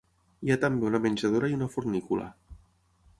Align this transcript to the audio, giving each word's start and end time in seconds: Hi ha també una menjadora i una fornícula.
Hi 0.47 0.53
ha 0.53 0.57
també 0.63 0.87
una 0.87 1.01
menjadora 1.03 1.49
i 1.53 1.57
una 1.59 1.67
fornícula. 1.75 2.31